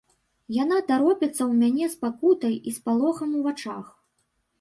[0.63, 3.85] Яна таропіцца ў мяне з пакутай і спалохам у вачах.